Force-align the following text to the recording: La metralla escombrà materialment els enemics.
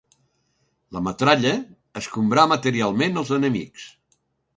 La 0.95 1.01
metralla 1.07 1.51
escombrà 2.01 2.45
materialment 2.53 3.21
els 3.23 3.33
enemics. 3.39 3.85